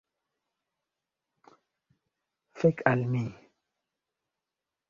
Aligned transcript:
Fek' 2.59 2.85
al 2.93 3.05
mi! 3.13 3.23